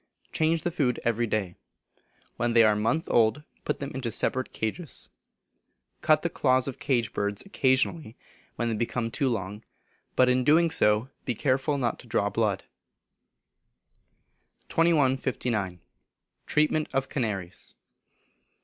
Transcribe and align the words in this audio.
Change 0.31 0.63
the 0.63 0.71
food 0.71 0.99
every 1.03 1.27
day. 1.27 1.53
When 2.35 2.53
they 2.53 2.63
are 2.63 2.71
a 2.73 2.75
month 2.75 3.07
old, 3.07 3.43
put 3.65 3.79
them 3.79 3.91
into 3.93 4.11
separate 4.11 4.51
cages. 4.51 5.09
Cut 6.01 6.23
the 6.23 6.29
claws 6.31 6.67
of 6.67 6.79
cage 6.79 7.13
birds 7.13 7.43
occasionally, 7.45 8.17
when 8.55 8.67
they 8.69 8.75
become 8.75 9.11
too 9.11 9.29
long, 9.29 9.63
but 10.15 10.27
in 10.27 10.43
doing 10.43 10.71
so 10.71 11.09
be 11.23 11.35
careful 11.35 11.77
not 11.77 11.99
to 11.99 12.07
draw 12.07 12.31
blood. 12.31 12.63
2159. 14.69 15.79
Treatment 16.47 16.87
of 16.93 17.07
Canaries. 17.07 17.75